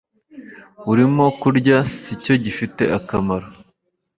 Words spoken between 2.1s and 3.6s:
cyo gifite akamaro